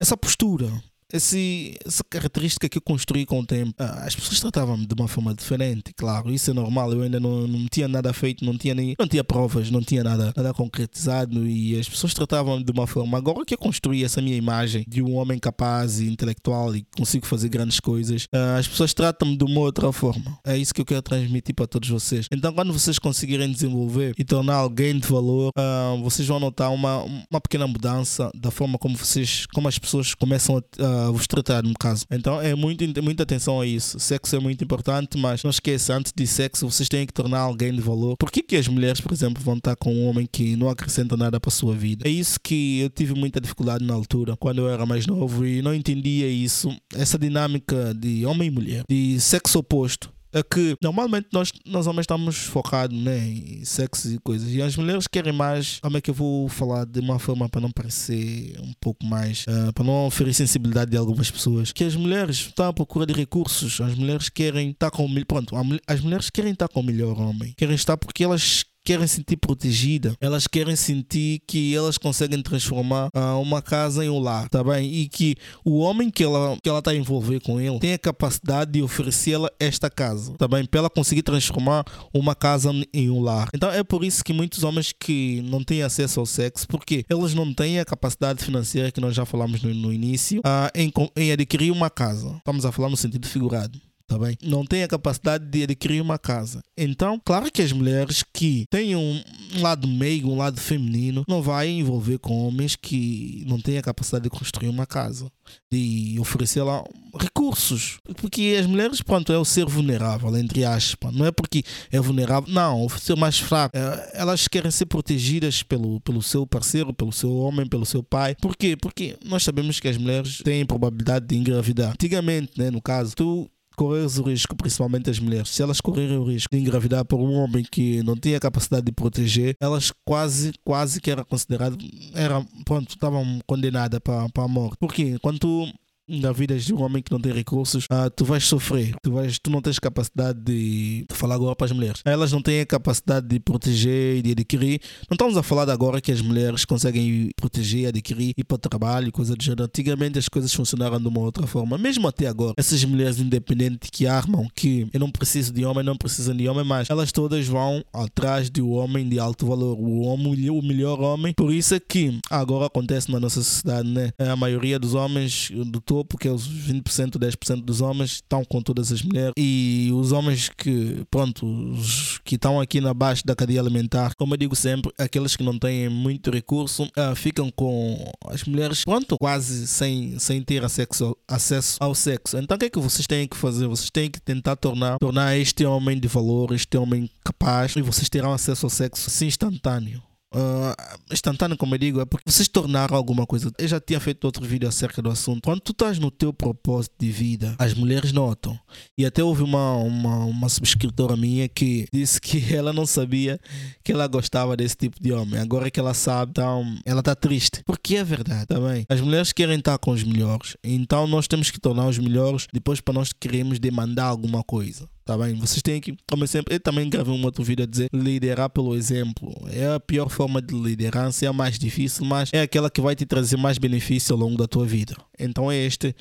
essa 0.00 0.16
postura, 0.16 0.72
esse, 1.12 1.76
essa 1.84 2.02
característica 2.08 2.68
que 2.68 2.78
eu 2.78 2.82
construí 2.82 3.26
com 3.26 3.40
o 3.40 3.46
tempo. 3.46 3.72
Ah, 3.78 4.04
as 4.06 4.14
pessoas 4.14 4.40
tratavam-me 4.40 4.86
de 4.86 4.94
uma 4.94 5.08
forma 5.08 5.34
diferente, 5.34 5.92
claro, 5.96 6.32
isso 6.32 6.50
é 6.50 6.54
normal. 6.54 6.92
Eu 6.92 7.02
ainda 7.02 7.20
não, 7.20 7.46
não 7.46 7.66
tinha 7.70 7.88
nada 7.88 8.12
feito, 8.12 8.44
não 8.44 8.56
tinha 8.56 8.74
nem 8.74 8.94
não 8.98 9.06
tinha 9.06 9.24
provas, 9.24 9.70
não 9.70 9.82
tinha 9.82 10.02
nada, 10.02 10.32
nada 10.36 10.54
concretizado 10.54 11.46
e 11.46 11.78
as 11.78 11.88
pessoas 11.88 12.14
tratavam-me 12.14 12.64
de 12.64 12.72
uma 12.72 12.86
forma. 12.86 13.18
Agora 13.18 13.44
que 13.44 13.54
eu 13.54 13.58
construí 13.58 14.04
essa 14.04 14.20
minha 14.20 14.36
imagem 14.36 14.84
de 14.86 15.02
um 15.02 15.16
homem 15.16 15.38
capaz 15.38 16.00
e 16.00 16.08
intelectual 16.08 16.74
e 16.74 16.84
consigo 16.96 17.26
fazer 17.26 17.48
grandes 17.48 17.80
coisas, 17.80 18.26
ah, 18.32 18.56
as 18.56 18.68
pessoas 18.68 18.94
tratam-me 18.94 19.36
de 19.36 19.44
uma 19.44 19.60
outra 19.60 19.92
forma. 19.92 20.38
É 20.44 20.56
isso 20.56 20.74
que 20.74 20.80
eu 20.80 20.84
quero 20.84 21.02
transmitir 21.02 21.54
para 21.54 21.66
todos 21.66 21.88
vocês. 21.88 22.26
Então, 22.32 22.52
quando 22.52 22.72
vocês 22.72 22.98
conseguirem 22.98 23.50
desenvolver 23.50 24.14
e 24.18 24.24
tornar 24.24 24.56
alguém 24.56 24.98
de 24.98 25.06
valor, 25.06 25.50
ah, 25.56 25.96
vocês 26.02 26.26
vão 26.26 26.40
notar 26.40 26.72
uma, 26.72 27.02
uma 27.30 27.40
pequena 27.40 27.66
mudança 27.66 28.30
da 28.34 28.50
forma 28.50 28.78
como 28.78 28.96
vocês, 28.96 29.46
como 29.46 29.68
as 29.68 29.78
pessoas 29.78 30.14
começam 30.14 30.62
a 30.78 30.99
vos 31.10 31.26
tratar, 31.26 31.62
no 31.62 31.74
caso. 31.74 32.04
Então 32.10 32.40
é 32.40 32.54
muito, 32.54 32.84
muita 33.02 33.22
atenção 33.22 33.60
a 33.60 33.66
isso. 33.66 33.98
Sexo 33.98 34.36
é 34.36 34.40
muito 34.40 34.62
importante, 34.64 35.16
mas 35.16 35.42
não 35.42 35.50
esqueça, 35.50 35.94
antes 35.94 36.12
de 36.14 36.26
sexo, 36.26 36.70
vocês 36.70 36.88
têm 36.88 37.06
que 37.06 37.12
tornar 37.12 37.40
alguém 37.40 37.72
de 37.72 37.80
valor. 37.80 38.16
Por 38.16 38.30
que, 38.30 38.42
que 38.42 38.56
as 38.56 38.68
mulheres, 38.68 39.00
por 39.00 39.12
exemplo, 39.12 39.42
vão 39.42 39.56
estar 39.56 39.76
com 39.76 39.94
um 39.94 40.06
homem 40.06 40.28
que 40.30 40.56
não 40.56 40.68
acrescenta 40.68 41.16
nada 41.16 41.40
para 41.40 41.48
a 41.48 41.52
sua 41.52 41.74
vida? 41.74 42.06
É 42.06 42.10
isso 42.10 42.38
que 42.42 42.80
eu 42.80 42.90
tive 42.90 43.14
muita 43.14 43.40
dificuldade 43.40 43.84
na 43.84 43.94
altura, 43.94 44.36
quando 44.36 44.58
eu 44.58 44.68
era 44.68 44.84
mais 44.84 45.06
novo 45.06 45.46
e 45.46 45.62
não 45.62 45.74
entendia 45.74 46.28
isso, 46.28 46.74
essa 46.94 47.18
dinâmica 47.18 47.94
de 47.94 48.26
homem 48.26 48.48
e 48.48 48.50
mulher, 48.50 48.84
de 48.88 49.20
sexo 49.20 49.58
oposto 49.58 50.12
é 50.32 50.42
que 50.42 50.76
normalmente 50.82 51.28
nós, 51.32 51.52
nós 51.66 51.86
homens 51.86 52.04
estamos 52.04 52.36
focados 52.36 52.96
né, 52.96 53.18
em 53.18 53.64
sexo 53.64 54.12
e 54.12 54.18
coisas. 54.18 54.50
E 54.50 54.62
as 54.62 54.76
mulheres 54.76 55.06
querem 55.06 55.32
mais. 55.32 55.78
Como 55.80 55.96
é 55.96 56.00
que 56.00 56.10
eu 56.10 56.14
vou 56.14 56.48
falar 56.48 56.84
de 56.84 57.00
uma 57.00 57.18
forma 57.18 57.48
para 57.48 57.60
não 57.60 57.70
parecer 57.70 58.56
um 58.60 58.72
pouco 58.80 59.04
mais. 59.04 59.44
Uh, 59.46 59.72
para 59.72 59.84
não 59.84 60.10
ferir 60.10 60.34
sensibilidade 60.34 60.90
de 60.90 60.96
algumas 60.96 61.30
pessoas. 61.30 61.72
Que 61.72 61.84
as 61.84 61.96
mulheres 61.96 62.36
estão 62.36 62.66
à 62.66 62.72
procura 62.72 63.06
de 63.06 63.12
recursos. 63.12 63.80
As 63.80 63.94
mulheres 63.94 64.28
querem 64.28 64.70
estar 64.70 64.90
com. 64.90 65.08
Pronto, 65.26 65.54
as 65.86 66.00
mulheres 66.00 66.30
querem 66.30 66.52
estar 66.52 66.68
com 66.68 66.80
o 66.80 66.84
melhor 66.84 67.18
homem. 67.20 67.52
Querem 67.56 67.74
estar 67.74 67.96
porque 67.96 68.24
elas 68.24 68.64
querem 68.84 69.06
sentir 69.06 69.36
protegidas, 69.36 70.14
elas 70.20 70.46
querem 70.46 70.76
sentir 70.76 71.40
que 71.46 71.74
elas 71.74 71.98
conseguem 71.98 72.42
transformar 72.42 73.08
uh, 73.14 73.40
uma 73.40 73.62
casa 73.62 74.04
em 74.04 74.08
um 74.08 74.18
lar, 74.18 74.48
tá 74.48 74.62
bem? 74.62 74.92
E 74.92 75.08
que 75.08 75.36
o 75.64 75.78
homem 75.78 76.10
que 76.10 76.24
ela 76.24 76.56
que 76.62 76.68
ela 76.68 76.78
está 76.78 76.94
envolver 76.94 77.40
com 77.40 77.60
ele 77.60 77.78
tem 77.78 77.94
a 77.94 77.98
capacidade 77.98 78.72
de 78.72 78.82
oferecê-la 78.82 79.50
esta 79.58 79.90
casa, 79.90 80.34
tá 80.36 80.48
bem? 80.48 80.64
Para 80.64 80.80
ela 80.80 80.90
conseguir 80.90 81.22
transformar 81.22 81.84
uma 82.12 82.34
casa 82.34 82.70
em 82.92 83.10
um 83.10 83.20
lar. 83.20 83.48
Então 83.54 83.70
é 83.70 83.82
por 83.82 84.04
isso 84.04 84.24
que 84.24 84.32
muitos 84.32 84.62
homens 84.64 84.92
que 84.92 85.42
não 85.42 85.62
têm 85.62 85.82
acesso 85.82 86.20
ao 86.20 86.26
sexo, 86.26 86.66
porque 86.66 87.04
eles 87.08 87.34
não 87.34 87.52
têm 87.52 87.80
a 87.80 87.84
capacidade 87.84 88.44
financeira 88.44 88.90
que 88.90 89.00
nós 89.00 89.14
já 89.14 89.24
falamos 89.24 89.62
no, 89.62 89.72
no 89.74 89.92
início, 89.92 90.40
uh, 90.40 90.70
em, 90.74 90.92
em 91.16 91.32
adquirir 91.32 91.70
uma 91.70 91.90
casa. 91.90 92.36
Estamos 92.36 92.64
a 92.64 92.72
falar 92.72 92.88
no 92.88 92.96
sentido 92.96 93.26
figurado 93.26 93.80
tá 94.10 94.18
bem? 94.18 94.36
Não 94.42 94.64
tem 94.64 94.82
a 94.82 94.88
capacidade 94.88 95.46
de 95.46 95.62
adquirir 95.62 96.02
uma 96.02 96.18
casa. 96.18 96.60
Então, 96.76 97.20
claro 97.24 97.48
que 97.48 97.62
as 97.62 97.70
mulheres 97.70 98.24
que 98.32 98.66
têm 98.68 98.96
um 98.96 99.22
lado 99.60 99.86
meio, 99.86 100.28
um 100.28 100.36
lado 100.36 100.60
feminino, 100.60 101.24
não 101.28 101.40
vai 101.40 101.68
envolver 101.68 102.18
com 102.18 102.48
homens 102.48 102.74
que 102.74 103.44
não 103.46 103.60
têm 103.60 103.78
a 103.78 103.82
capacidade 103.82 104.24
de 104.24 104.30
construir 104.30 104.68
uma 104.68 104.84
casa, 104.84 105.30
de 105.72 106.16
oferecer 106.18 106.60
lá 106.60 106.82
recursos. 107.16 107.98
Porque 108.16 108.56
as 108.58 108.66
mulheres, 108.66 109.00
pronto, 109.00 109.32
é 109.32 109.38
o 109.38 109.44
ser 109.44 109.64
vulnerável, 109.64 110.36
entre 110.36 110.64
aspas. 110.64 111.14
Não 111.14 111.24
é 111.24 111.30
porque 111.30 111.62
é 111.92 112.00
vulnerável, 112.00 112.52
não, 112.52 112.84
o 112.84 112.90
ser 112.90 113.16
mais 113.16 113.38
fraco. 113.38 113.76
É, 113.76 114.10
elas 114.14 114.48
querem 114.48 114.72
ser 114.72 114.86
protegidas 114.86 115.62
pelo, 115.62 116.00
pelo 116.00 116.20
seu 116.20 116.44
parceiro, 116.44 116.92
pelo 116.92 117.12
seu 117.12 117.32
homem, 117.32 117.64
pelo 117.64 117.86
seu 117.86 118.02
pai. 118.02 118.34
Por 118.34 118.56
quê? 118.56 118.76
Porque 118.76 119.16
nós 119.24 119.44
sabemos 119.44 119.78
que 119.78 119.86
as 119.86 119.96
mulheres 119.96 120.38
têm 120.42 120.66
probabilidade 120.66 121.28
de 121.28 121.36
engravidar. 121.36 121.92
Antigamente, 121.92 122.54
né, 122.58 122.72
no 122.72 122.82
caso, 122.82 123.14
tu 123.14 123.48
correres 123.76 124.18
o 124.18 124.22
risco, 124.22 124.54
principalmente 124.56 125.10
as 125.10 125.18
mulheres, 125.18 125.50
se 125.50 125.62
elas 125.62 125.80
correrem 125.80 126.18
o 126.18 126.24
risco 126.24 126.54
de 126.54 126.60
engravidar 126.60 127.04
por 127.04 127.18
um 127.18 127.32
homem 127.34 127.64
que 127.70 128.02
não 128.02 128.16
tinha 128.16 128.40
capacidade 128.40 128.86
de 128.86 128.92
proteger, 128.92 129.54
elas 129.60 129.92
quase, 130.04 130.52
quase 130.64 131.00
que 131.00 131.10
era 131.10 131.24
considerado, 131.24 131.76
era, 132.14 132.44
pronto, 132.64 132.90
estavam 132.90 133.40
condenadas 133.46 134.00
para 134.00 134.26
a 134.34 134.48
morte. 134.48 134.76
Porque 134.78 135.18
quando 135.20 135.38
tu 135.38 135.72
engravidas 136.10 136.64
de 136.64 136.74
um 136.74 136.82
homem 136.82 137.02
que 137.02 137.10
não 137.10 137.20
tem 137.20 137.32
recursos, 137.32 137.84
uh, 137.84 138.10
tu 138.14 138.24
vais 138.24 138.44
sofrer. 138.44 138.94
Tu, 139.02 139.12
vais, 139.12 139.38
tu 139.38 139.50
não 139.50 139.62
tens 139.62 139.78
capacidade 139.78 140.38
de, 140.40 141.06
de 141.08 141.14
falar 141.14 141.34
agora 141.34 141.54
para 141.54 141.66
as 141.66 141.72
mulheres. 141.72 142.02
Elas 142.04 142.32
não 142.32 142.42
têm 142.42 142.60
a 142.60 142.66
capacidade 142.66 143.26
de 143.26 143.38
proteger 143.40 144.16
e 144.16 144.22
de 144.22 144.32
adquirir. 144.32 144.80
Não 145.08 145.14
estamos 145.14 145.36
a 145.36 145.42
falar 145.42 145.64
de 145.64 145.72
agora 145.72 146.00
que 146.00 146.12
as 146.12 146.20
mulheres 146.20 146.64
conseguem 146.64 147.30
proteger, 147.36 147.88
adquirir, 147.88 148.32
ir 148.36 148.44
para 148.44 148.56
o 148.56 148.58
trabalho, 148.58 149.12
coisa 149.12 149.34
do 149.34 149.42
gênero. 149.42 149.64
Antigamente 149.64 150.18
as 150.18 150.28
coisas 150.28 150.52
funcionaram 150.52 151.00
de 151.00 151.08
uma 151.08 151.20
outra 151.20 151.46
forma. 151.46 151.78
Mesmo 151.78 152.08
até 152.08 152.26
agora, 152.26 152.54
essas 152.56 152.84
mulheres 152.84 153.18
independentes 153.18 153.90
que 153.90 154.06
armam 154.06 154.48
que 154.54 154.88
eu 154.92 155.00
não 155.00 155.10
preciso 155.10 155.52
de 155.52 155.64
homem, 155.64 155.84
não 155.84 155.96
precisam 155.96 156.36
de 156.36 156.48
homem, 156.48 156.64
mas 156.64 156.90
elas 156.90 157.12
todas 157.12 157.46
vão 157.46 157.84
atrás 157.92 158.50
do 158.50 158.70
homem 158.70 159.08
de 159.08 159.18
alto 159.18 159.46
valor. 159.46 159.76
O 159.78 160.00
homem, 160.00 160.50
o 160.50 160.62
melhor 160.62 161.00
homem. 161.00 161.32
Por 161.34 161.52
isso 161.52 161.74
é 161.74 161.80
que 161.80 162.18
agora 162.30 162.66
acontece 162.66 163.10
na 163.10 163.20
nossa 163.20 163.42
sociedade, 163.42 163.88
né? 163.88 164.10
A 164.18 164.36
maioria 164.36 164.78
dos 164.78 164.94
homens 164.94 165.50
do 165.50 165.80
todo 165.80 165.99
porque 166.04 166.28
os 166.28 166.48
20%, 166.48 167.18
10% 167.18 167.62
dos 167.62 167.80
homens 167.80 168.12
estão 168.12 168.44
com 168.44 168.62
todas 168.62 168.92
as 168.92 169.02
mulheres 169.02 169.32
e 169.36 169.90
os 169.94 170.12
homens 170.12 170.48
que, 170.48 171.04
pronto, 171.10 171.46
os 171.46 172.18
que 172.24 172.34
estão 172.34 172.60
aqui 172.60 172.80
na 172.80 172.94
base 172.94 173.22
da 173.24 173.34
cadeia 173.34 173.60
alimentar, 173.60 174.14
como 174.16 174.34
eu 174.34 174.38
digo 174.38 174.56
sempre, 174.56 174.92
aqueles 174.98 175.36
que 175.36 175.42
não 175.42 175.58
têm 175.58 175.88
muito 175.88 176.30
recurso, 176.30 176.84
uh, 176.84 177.14
ficam 177.14 177.50
com 177.50 178.04
as 178.26 178.44
mulheres, 178.44 178.84
pronto, 178.84 179.16
quase 179.18 179.66
sem, 179.66 180.18
sem 180.18 180.42
ter 180.42 180.64
acesso, 180.64 181.16
acesso 181.28 181.76
ao 181.80 181.94
sexo. 181.94 182.38
Então 182.38 182.56
o 182.56 182.58
que 182.58 182.66
é 182.66 182.70
que 182.70 182.78
vocês 182.78 183.06
têm 183.06 183.26
que 183.26 183.36
fazer? 183.36 183.66
Vocês 183.66 183.90
têm 183.90 184.10
que 184.10 184.20
tentar 184.20 184.56
tornar, 184.56 184.98
tornar 184.98 185.36
este 185.36 185.64
homem 185.64 185.98
de 185.98 186.08
valor, 186.08 186.52
este 186.52 186.76
homem 186.76 187.08
capaz, 187.24 187.74
e 187.76 187.82
vocês 187.82 188.08
terão 188.08 188.32
acesso 188.32 188.66
ao 188.66 188.70
sexo 188.70 189.24
instantâneo 189.24 190.09
uh, 190.34 191.12
instantâneo, 191.12 191.56
como 191.56 191.74
eu 191.74 191.78
digo, 191.78 192.00
é 192.00 192.04
porque 192.04 192.30
vocês 192.30 192.48
tornaram 192.48 192.96
alguma 192.96 193.26
coisa. 193.26 193.50
Eu 193.58 193.68
já 193.68 193.80
tinha 193.80 194.00
feito 194.00 194.24
outro 194.24 194.44
vídeo 194.44 194.68
acerca 194.68 195.02
do 195.02 195.10
assunto. 195.10 195.42
Quando 195.42 195.60
tu 195.60 195.72
estás 195.72 195.98
no 195.98 196.10
teu 196.10 196.32
propósito 196.32 196.94
de 196.98 197.10
vida, 197.10 197.54
as 197.58 197.74
mulheres 197.74 198.12
notam. 198.12 198.58
E 198.96 199.04
até 199.04 199.22
houve 199.22 199.42
uma, 199.42 199.76
uma, 199.76 200.24
uma 200.24 200.48
subscritora 200.48 201.16
minha 201.16 201.48
que 201.48 201.86
disse 201.92 202.20
que 202.20 202.40
ela 202.54 202.72
não 202.72 202.86
sabia 202.86 203.40
que 203.82 203.92
ela 203.92 204.06
gostava 204.06 204.56
desse 204.56 204.76
tipo 204.76 205.02
de 205.02 205.12
homem. 205.12 205.40
Agora 205.40 205.70
que 205.70 205.80
ela 205.80 205.94
sabe, 205.94 206.30
então 206.30 206.76
ela 206.84 207.00
está 207.00 207.14
triste. 207.14 207.62
Porque 207.64 207.96
é 207.96 208.04
verdade 208.04 208.46
também. 208.46 208.84
As 208.88 209.00
mulheres 209.00 209.32
querem 209.32 209.58
estar 209.58 209.78
com 209.78 209.90
os 209.90 210.04
melhores. 210.04 210.56
Então 210.62 211.06
nós 211.06 211.26
temos 211.26 211.50
que 211.50 211.60
tornar 211.60 211.86
os 211.86 211.98
melhores 211.98 212.46
depois 212.52 212.80
para 212.80 212.94
nós 212.94 213.12
queremos 213.12 213.58
demandar 213.58 214.06
alguma 214.06 214.42
coisa. 214.42 214.88
Tá 215.04 215.16
bem? 215.16 215.34
Vocês 215.34 215.62
têm 215.62 215.80
que, 215.80 215.96
como 216.08 216.26
sempre, 216.26 216.54
eu 216.54 216.60
também 216.60 216.88
gravei 216.88 217.12
um 217.12 217.24
outro 217.24 217.42
vídeo 217.42 217.64
a 217.64 217.66
dizer 217.66 217.88
liderar 217.92 218.50
pelo 218.50 218.76
exemplo. 218.76 219.34
É 219.50 219.74
a 219.74 219.80
pior 219.80 220.08
forma 220.08 220.40
de 220.40 220.54
liderança, 220.54 221.24
é 221.24 221.28
a 221.28 221.32
mais 221.32 221.58
difícil, 221.58 222.04
mas 222.04 222.30
é 222.32 222.42
aquela 222.42 222.70
que 222.70 222.80
vai 222.80 222.94
te 222.94 223.04
trazer 223.06 223.36
mais 223.36 223.58
benefício 223.58 224.14
ao 224.14 224.20
longo 224.20 224.36
da 224.36 224.46
tua 224.46 224.66
vida. 224.66 224.94
Então 225.18 225.50
é 225.50 225.56
este, 225.56 225.94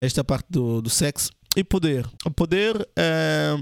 esta 0.00 0.22
parte 0.22 0.46
do, 0.50 0.80
do 0.80 0.90
sexo. 0.90 1.30
E 1.54 1.62
poder. 1.62 2.08
O 2.24 2.30
poder 2.30 2.88
é, 2.96 3.56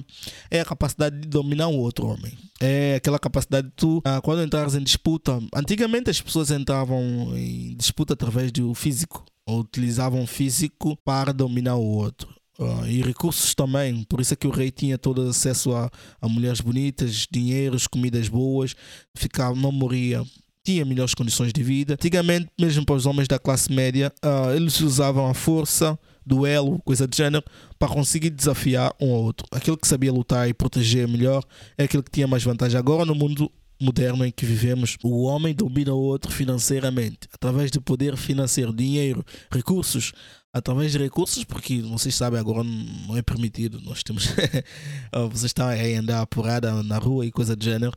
é, 0.50 0.60
a 0.60 0.64
capacidade 0.64 1.18
de 1.18 1.28
dominar 1.28 1.66
o 1.68 1.76
outro 1.76 2.06
homem. 2.06 2.38
É 2.60 2.94
aquela 2.96 3.18
capacidade 3.18 3.66
de 3.66 3.72
tu, 3.74 4.00
ah, 4.04 4.20
quando 4.20 4.44
entrares 4.44 4.74
em 4.74 4.82
disputa. 4.82 5.40
Antigamente 5.52 6.08
as 6.08 6.20
pessoas 6.20 6.52
entravam 6.52 7.36
em 7.36 7.74
disputa 7.76 8.14
através 8.14 8.52
do 8.52 8.72
físico. 8.74 9.24
Ou 9.44 9.60
utilizavam 9.60 10.24
físico 10.26 10.96
para 11.04 11.32
dominar 11.32 11.74
o 11.74 11.82
outro. 11.84 12.39
Uh, 12.60 12.86
e 12.86 13.00
recursos 13.00 13.54
também, 13.54 14.04
por 14.04 14.20
isso 14.20 14.34
é 14.34 14.36
que 14.36 14.46
o 14.46 14.50
rei 14.50 14.70
tinha 14.70 14.98
todo 14.98 15.22
acesso 15.22 15.72
a, 15.72 15.90
a 16.20 16.28
mulheres 16.28 16.60
bonitas, 16.60 17.26
dinheiros, 17.30 17.86
comidas 17.86 18.28
boas, 18.28 18.76
ficava, 19.16 19.56
não 19.56 19.72
morria, 19.72 20.22
tinha 20.62 20.84
melhores 20.84 21.14
condições 21.14 21.54
de 21.54 21.62
vida. 21.62 21.94
Antigamente, 21.94 22.48
mesmo 22.60 22.84
para 22.84 22.96
os 22.96 23.06
homens 23.06 23.26
da 23.26 23.38
classe 23.38 23.72
média, 23.72 24.12
uh, 24.22 24.54
eles 24.54 24.78
usavam 24.82 25.26
a 25.26 25.32
força, 25.32 25.98
duelo, 26.24 26.82
coisa 26.84 27.08
de 27.08 27.16
género, 27.16 27.42
para 27.78 27.88
conseguir 27.88 28.28
desafiar 28.28 28.94
um 29.00 29.10
ao 29.10 29.22
outro. 29.22 29.46
Aquele 29.50 29.78
que 29.78 29.88
sabia 29.88 30.12
lutar 30.12 30.46
e 30.46 30.52
proteger 30.52 31.08
melhor 31.08 31.42
é 31.78 31.84
aquele 31.84 32.02
que 32.02 32.10
tinha 32.10 32.26
mais 32.26 32.44
vantagem. 32.44 32.78
Agora, 32.78 33.06
no 33.06 33.14
mundo 33.14 33.50
moderno 33.80 34.24
em 34.24 34.30
que 34.30 34.44
vivemos, 34.44 34.98
o 35.02 35.22
homem 35.22 35.54
domina 35.54 35.94
o 35.94 35.98
outro 35.98 36.30
financeiramente, 36.30 37.20
através 37.32 37.70
do 37.70 37.80
poder 37.80 38.16
financeiro, 38.16 38.74
dinheiro, 38.74 39.24
recursos, 39.50 40.12
através 40.52 40.92
de 40.92 40.98
recursos, 40.98 41.44
porque 41.44 41.80
vocês 41.82 42.14
sabem 42.14 42.40
agora 42.40 42.64
não 42.64 43.16
é 43.16 43.22
permitido, 43.22 43.80
nós 43.80 44.02
temos 44.02 44.28
vocês 45.30 45.44
estão 45.44 45.66
aí 45.66 45.94
andar 45.94 46.20
apurada 46.20 46.82
na 46.82 46.98
rua 46.98 47.24
e 47.24 47.30
coisa 47.30 47.54
do 47.54 47.64
gênero, 47.64 47.92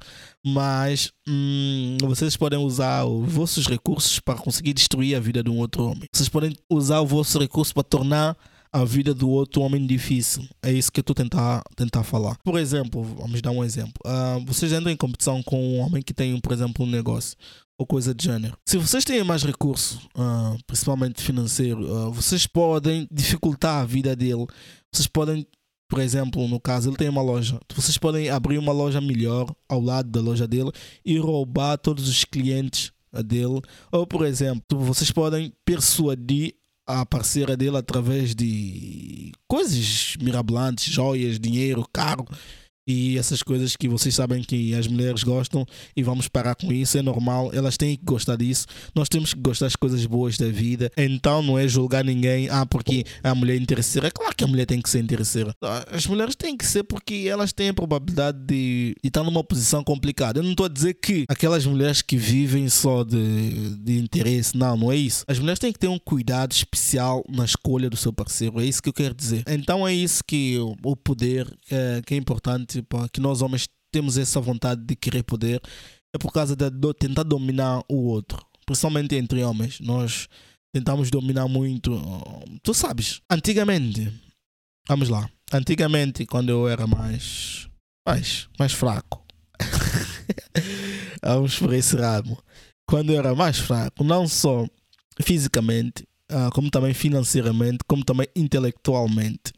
mas 0.45 1.12
hum, 1.27 1.98
vocês 2.01 2.38
podem 2.38 2.60
usar 2.60 3.05
os 3.05 3.31
vossos 3.31 3.67
recursos 3.67 4.19
para 4.19 4.39
conseguir 4.39 4.74
destruir 4.74 5.15
a 5.15 5.19
vida 5.19 5.43
de 5.43 5.50
um 5.50 5.57
outro 5.57 5.86
homem. 5.86 6.07
Vocês 6.12 6.29
podem 6.29 6.55
usar 6.69 7.00
o 7.00 7.07
vosso 7.07 7.39
recurso 7.39 7.74
para 7.74 7.83
tornar 7.83 8.38
a 8.74 8.83
vida 8.83 9.13
do 9.13 9.29
outro 9.29 9.62
homem 9.62 9.86
difícil. 9.86 10.43
É 10.62 10.72
isso 10.72 10.91
que 10.91 11.00
eu 11.00 11.03
estou 11.03 11.13
tentar 11.13 11.63
tentar 11.75 12.03
falar. 12.03 12.36
Por 12.43 12.60
exemplo, 12.60 13.03
vamos 13.03 13.39
dar 13.39 13.51
um 13.51 13.63
exemplo. 13.63 13.93
Uh, 14.03 14.43
vocês 14.48 14.74
entram 14.74 14.91
em 14.91 14.98
competição 14.98 15.43
com 15.43 15.75
um 15.75 15.79
homem 15.79 16.01
que 16.01 16.12
tem, 16.12 16.39
por 16.39 16.51
exemplo, 16.51 16.83
um 16.83 16.89
negócio 16.89 17.38
ou 17.77 17.86
coisa 17.86 18.13
de 18.13 18.25
gênero. 18.25 18.58
Se 18.65 18.77
vocês 18.77 19.03
têm 19.03 19.24
mais 19.24 19.44
recurso, 19.44 20.00
uh, 20.15 20.58
principalmente 20.65 21.22
financeiro, 21.22 21.82
uh, 21.82 22.12
vocês 22.12 22.46
podem 22.46 23.08
dificultar 23.12 23.82
a 23.82 23.86
vida 23.86 24.15
dele. 24.15 24.46
Vocês 24.92 25.08
podem, 25.08 25.48
por 25.89 26.00
exemplo, 26.00 26.48
no 26.48 26.60
caso, 26.60 26.89
ele 26.89 26.98
tem 26.98 27.10
uma 27.10 27.22
loja. 27.22 27.60
Vocês 27.75 27.98
podem 27.98 28.30
abrir 28.30 28.58
uma 28.58 28.72
loja 28.72 29.01
melhor 29.01 29.53
ao 29.68 29.82
lado 29.82 30.10
da 30.10 30.22
loja 30.22 30.48
dele 30.48 30.72
e 31.03 31.18
roubar 31.18 31.77
todos 31.77 32.08
os 32.08 32.24
clientes 32.24 32.92
dele. 33.25 33.62
Ou, 33.92 34.08
por 34.08 34.25
exemplo, 34.25 34.80
vocês 34.80 35.12
podem 35.12 35.51
persuadir 35.65 36.56
a 36.86 37.06
parceira 37.06 37.56
dele 37.56 37.77
através 37.77 38.36
de 38.36 39.32
coisas 39.48 40.15
mirabolantes, 40.22 40.94
joias, 40.94 41.39
dinheiro, 41.39 41.88
carro 41.94 42.27
e 42.88 43.18
essas 43.18 43.42
coisas 43.42 43.75
que 43.75 43.88
vocês 43.88 44.13
sabem 44.13 44.44
que 44.44 44.74
as 44.75 44.88
mulheres 44.88 45.24
gostam 45.24 45.66
e 45.96 46.04
vamos 46.04 46.28
parar 46.28 46.56
com 46.56 46.72
isso, 46.72 46.98
é 46.98 47.02
normal, 47.02 47.52
elas 47.54 47.78
têm 47.78 47.96
que 47.96 48.04
gostar 48.04 48.36
disso. 48.36 48.66
Nós 48.94 49.08
temos 49.08 49.34
que 49.34 49.40
gostar 49.40 49.66
das 49.66 49.75
coisas 49.75 50.06
boas 50.06 50.38
da 50.38 50.48
vida. 50.48 50.92
Então 50.98 51.42
não 51.42 51.58
é 51.58 51.68
julgar 51.68 52.04
ninguém, 52.04 52.50
ah, 52.50 52.66
porque 52.66 53.04
a 53.24 53.34
mulher 53.34 53.56
é 53.56 53.58
interesseira. 53.58 54.12
Claro 54.12 54.36
que 54.36 54.44
a 54.44 54.48
mulher 54.48 54.66
tem 54.66 54.82
que 54.82 54.90
ser 54.90 55.00
interesseira. 55.00 55.56
As 55.92 56.06
mulheres 56.06 56.36
têm 56.36 56.58
que 56.58 56.66
ser 56.66 56.84
porque 56.84 57.25
elas 57.28 57.54
têm 57.54 57.70
a 57.70 57.74
probabilidade 57.74 58.40
de, 58.40 58.96
de 59.02 59.08
estar 59.08 59.24
numa 59.24 59.44
posição 59.44 59.84
complicada. 59.84 60.40
Eu 60.40 60.44
não 60.44 60.52
estou 60.52 60.66
a 60.66 60.70
dizer 60.70 60.96
que 60.96 61.25
aquelas 61.30 61.66
mulheres 61.66 62.02
que 62.02 62.18
vivem 62.18 62.68
só 62.68 63.04
de, 63.04 63.78
de 63.78 63.98
interesse, 64.00 64.58
não, 64.58 64.75
não 64.75 64.92
é 64.92 64.98
isso. 64.98 65.24
As 65.28 65.40
mulheres 65.40 65.60
têm 65.60 65.72
que 65.72 65.80
ter 65.80 65.88
um 65.88 66.00
cuidado 66.00 66.52
especial 66.52 67.24
na 67.30 67.46
escolha 67.46 67.90
do 67.90 67.98
seu 67.98 68.12
parceiro, 68.12 68.60
é 68.60 68.66
isso 68.66 68.82
que 68.82 68.90
eu 68.90 68.94
quero 68.94 69.13
dizer. 69.13 69.44
Então 69.48 69.88
é 69.88 69.94
isso 69.94 70.24
que 70.24 70.58
o 70.84 70.96
poder 70.96 71.48
é, 71.72 72.02
que 72.06 72.13
é 72.13 72.18
importante 72.18 72.73
tipo, 72.74 73.10
que 73.10 73.20
nós 73.20 73.42
homens 73.42 73.68
temos 73.92 74.18
essa 74.18 74.42
vontade 74.42 74.84
de 74.84 74.96
querer 74.96 75.24
poder, 75.24 75.62
é 76.13 76.18
por 76.18 76.32
causa 76.32 76.56
de, 76.56 76.70
de 76.70 76.94
tentar 76.94 77.24
dominar 77.24 77.84
o 77.89 78.08
outro. 78.08 78.44
Principalmente 78.65 79.15
entre 79.15 79.44
homens. 79.44 79.80
Nós 79.80 80.27
tentamos 80.74 81.10
dominar 81.10 81.48
muito. 81.48 81.92
Tu 82.62 82.74
sabes, 82.74 83.22
antigamente, 83.30 84.12
vamos 84.88 85.10
lá. 85.10 85.30
Antigamente, 85.51 86.25
quando 86.25 86.50
eu 86.50 86.68
era 86.68 86.88
mais. 86.88 87.68
mais, 88.08 88.48
mais 88.58 88.74
fraco. 88.74 89.24
Vamos 91.24 91.58
por 91.58 91.74
esse 91.74 91.96
ramo. 91.96 92.38
Quando 92.88 93.12
eu 93.13 93.20
era 93.20 93.34
mais 93.34 93.58
fraco, 93.60 94.03
não 94.03 94.27
só 94.27 94.68
fisicamente, 95.22 96.03
uh, 96.32 96.51
como 96.53 96.70
também 96.70 96.94
financeiramente, 96.94 97.80
como 97.88 98.03
também 98.03 98.27
intelectualmente. 98.36 99.53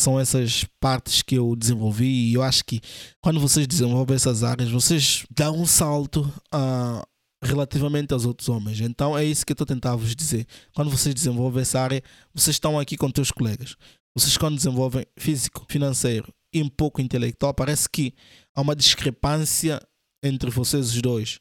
São 0.00 0.18
essas 0.18 0.64
partes 0.80 1.22
que 1.22 1.34
eu 1.34 1.54
desenvolvi 1.54 2.30
e 2.30 2.34
eu 2.34 2.42
acho 2.42 2.64
que 2.64 2.80
quando 3.20 3.38
vocês 3.38 3.66
desenvolvem 3.66 4.16
essas 4.16 4.42
áreas, 4.42 4.70
vocês 4.70 5.26
dão 5.30 5.60
um 5.60 5.66
salto 5.66 6.20
uh, 6.54 7.06
relativamente 7.42 8.14
aos 8.14 8.24
outros 8.24 8.48
homens. 8.48 8.80
Então 8.80 9.16
é 9.16 9.24
isso 9.24 9.44
que 9.44 9.52
eu 9.52 9.54
estou 9.54 9.64
a 9.64 9.68
tentar 9.68 9.96
vos 9.96 10.16
dizer. 10.16 10.46
Quando 10.74 10.90
vocês 10.90 11.14
desenvolvem 11.14 11.62
essa 11.62 11.80
área, 11.80 12.02
vocês 12.34 12.56
estão 12.56 12.78
aqui 12.78 12.96
com 12.96 13.10
teus 13.10 13.30
colegas. 13.30 13.76
Vocês 14.16 14.36
quando 14.36 14.56
desenvolvem 14.56 15.04
físico, 15.18 15.64
financeiro 15.68 16.32
e 16.52 16.62
um 16.62 16.68
pouco 16.68 17.00
intelectual, 17.00 17.54
parece 17.54 17.88
que 17.88 18.14
há 18.54 18.60
uma 18.60 18.74
discrepância 18.74 19.80
entre 20.22 20.50
vocês 20.50 20.94
os 20.94 21.02
dois. 21.02 21.40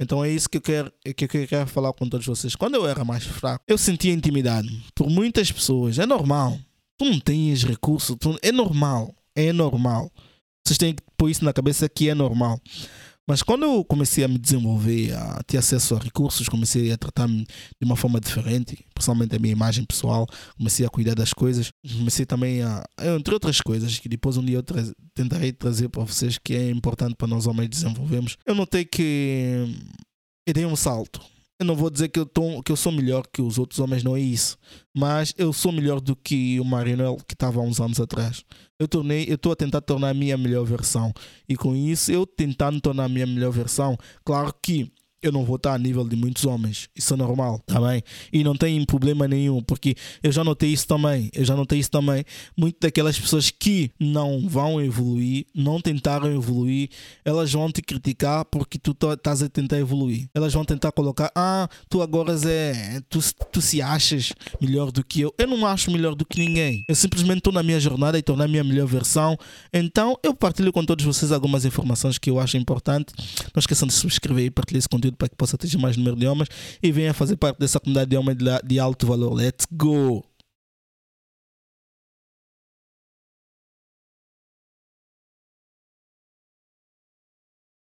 Então 0.00 0.24
é 0.24 0.30
isso 0.30 0.48
que 0.48 0.56
eu 0.56 0.62
quero, 0.62 0.92
que 1.14 1.24
eu 1.24 1.46
quero 1.46 1.66
falar 1.66 1.92
com 1.92 2.08
todos 2.08 2.26
vocês. 2.26 2.56
Quando 2.56 2.74
eu 2.74 2.86
era 2.88 3.04
mais 3.04 3.24
fraco, 3.24 3.64
eu 3.68 3.76
sentia 3.76 4.12
intimidade 4.12 4.68
por 4.94 5.10
muitas 5.10 5.52
pessoas. 5.52 5.98
É 5.98 6.06
normal. 6.06 6.58
Tu 7.00 7.04
não 7.06 7.18
tens 7.18 7.64
recursos. 7.64 8.14
Tu... 8.20 8.38
É 8.42 8.52
normal. 8.52 9.14
É 9.34 9.54
normal. 9.54 10.12
Vocês 10.62 10.76
têm 10.76 10.94
que 10.94 11.02
pôr 11.16 11.30
isso 11.30 11.42
na 11.42 11.50
cabeça 11.50 11.88
que 11.88 12.10
é 12.10 12.14
normal. 12.14 12.60
Mas 13.26 13.42
quando 13.42 13.62
eu 13.62 13.82
comecei 13.82 14.22
a 14.22 14.28
me 14.28 14.36
desenvolver, 14.36 15.14
a 15.14 15.42
ter 15.44 15.56
acesso 15.56 15.94
a 15.94 15.98
recursos, 15.98 16.46
comecei 16.46 16.92
a 16.92 16.98
tratar-me 16.98 17.46
de 17.46 17.86
uma 17.86 17.96
forma 17.96 18.20
diferente, 18.20 18.84
principalmente 18.92 19.34
a 19.34 19.38
minha 19.38 19.52
imagem 19.52 19.82
pessoal, 19.86 20.26
comecei 20.58 20.84
a 20.84 20.90
cuidar 20.90 21.14
das 21.14 21.32
coisas, 21.32 21.70
comecei 21.96 22.26
também 22.26 22.60
a, 22.60 22.84
entre 23.16 23.32
outras 23.32 23.62
coisas, 23.62 23.98
que 23.98 24.08
depois 24.08 24.36
um 24.36 24.44
dia 24.44 24.58
eu 24.58 24.62
tra 24.62 24.82
tentarei 25.14 25.52
trazer 25.52 25.88
para 25.88 26.04
vocês, 26.04 26.36
que 26.36 26.54
é 26.54 26.70
importante 26.70 27.14
para 27.14 27.28
nós 27.28 27.46
homens 27.46 27.70
desenvolvermos. 27.70 28.36
Eu 28.44 28.54
notei 28.54 28.84
que 28.84 29.74
eu 30.46 30.52
dei 30.52 30.66
um 30.66 30.76
salto 30.76 31.18
eu 31.60 31.66
não 31.66 31.76
vou 31.76 31.90
dizer 31.90 32.08
que 32.08 32.18
eu, 32.18 32.24
tô, 32.24 32.62
que 32.62 32.72
eu 32.72 32.76
sou 32.76 32.90
melhor 32.90 33.26
que 33.30 33.42
os 33.42 33.58
outros 33.58 33.78
homens, 33.80 34.02
não 34.02 34.16
é 34.16 34.20
isso. 34.20 34.56
Mas 34.96 35.34
eu 35.36 35.52
sou 35.52 35.70
melhor 35.70 36.00
do 36.00 36.16
que 36.16 36.58
o 36.58 36.64
Marinel 36.64 37.18
que 37.28 37.34
estava 37.34 37.60
há 37.60 37.62
uns 37.62 37.78
anos 37.78 38.00
atrás. 38.00 38.42
Eu 38.78 38.88
tornei, 38.88 39.26
eu 39.28 39.34
estou 39.34 39.52
a 39.52 39.56
tentar 39.56 39.82
tornar 39.82 40.08
a 40.08 40.14
minha 40.14 40.38
melhor 40.38 40.64
versão. 40.64 41.12
E 41.46 41.54
com 41.54 41.76
isso, 41.76 42.10
eu 42.10 42.24
tentando 42.26 42.80
tornar 42.80 43.04
a 43.04 43.08
minha 43.10 43.26
melhor 43.26 43.52
versão, 43.52 43.98
claro 44.24 44.54
que 44.62 44.90
eu 45.22 45.30
não 45.30 45.44
vou 45.44 45.56
estar 45.56 45.74
a 45.74 45.78
nível 45.78 46.06
de 46.06 46.16
muitos 46.16 46.44
homens. 46.44 46.88
Isso 46.96 47.12
é 47.12 47.16
normal, 47.16 47.60
tá 47.66 47.80
bem? 47.80 48.02
E 48.32 48.42
não 48.42 48.54
tem 48.54 48.82
problema 48.84 49.28
nenhum, 49.28 49.62
porque 49.62 49.94
eu 50.22 50.32
já 50.32 50.42
notei 50.42 50.70
isso 50.70 50.86
também. 50.86 51.30
Eu 51.34 51.44
já 51.44 51.54
notei 51.54 51.78
isso 51.78 51.90
também. 51.90 52.24
Muitas 52.56 52.80
daquelas 52.80 53.18
pessoas 53.18 53.50
que 53.50 53.90
não 54.00 54.48
vão 54.48 54.80
evoluir, 54.80 55.46
não 55.54 55.80
tentaram 55.80 56.32
evoluir, 56.32 56.88
elas 57.24 57.52
vão 57.52 57.70
te 57.70 57.82
criticar 57.82 58.44
porque 58.46 58.78
tu 58.78 58.96
estás 59.12 59.42
a 59.42 59.48
tentar 59.48 59.78
evoluir. 59.78 60.28
Elas 60.34 60.54
vão 60.54 60.64
tentar 60.64 60.90
colocar, 60.92 61.30
ah, 61.34 61.68
tu 61.88 62.00
agora 62.00 62.34
é, 62.48 63.00
tu, 63.08 63.18
tu 63.52 63.60
se 63.60 63.82
achas 63.82 64.32
melhor 64.60 64.90
do 64.90 65.04
que 65.04 65.20
eu. 65.20 65.34
Eu 65.36 65.46
não 65.46 65.66
acho 65.66 65.90
melhor 65.90 66.14
do 66.14 66.24
que 66.24 66.38
ninguém. 66.38 66.84
Eu 66.88 66.94
simplesmente 66.94 67.38
estou 67.38 67.52
na 67.52 67.62
minha 67.62 67.78
jornada 67.78 68.16
e 68.16 68.20
estou 68.20 68.36
na 68.36 68.48
minha 68.48 68.64
melhor 68.64 68.86
versão. 68.86 69.36
Então 69.72 70.18
eu 70.22 70.34
partilho 70.34 70.72
com 70.72 70.84
todos 70.84 71.04
vocês 71.04 71.30
algumas 71.30 71.64
informações 71.66 72.16
que 72.16 72.30
eu 72.30 72.40
acho 72.40 72.56
importante. 72.56 73.12
Não 73.54 73.60
esqueçam 73.60 73.86
de 73.86 73.92
subscrever 73.94 74.46
e 74.46 74.50
partilhar 74.50 74.78
esse 74.78 74.88
conteúdo 74.88 75.09
conteúdo 75.10 75.16
para 75.16 75.28
que 75.28 75.36
possa 75.36 75.56
atingir 75.56 75.78
mais 75.78 75.96
número 75.96 76.16
de 76.16 76.26
homens 76.26 76.48
e 76.82 76.92
venha 76.92 77.12
fazer 77.12 77.36
parte 77.36 77.58
dessa 77.58 77.78
comunidade 77.78 78.10
de 78.10 78.16
homens 78.16 78.38
de 78.64 78.78
alto 78.78 79.06
valor. 79.06 79.34
Let's 79.34 79.66
go! 79.70 80.29